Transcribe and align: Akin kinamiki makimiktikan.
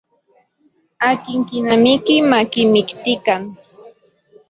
Akin 1.09 1.39
kinamiki 1.49 2.15
makimiktikan. 2.29 3.41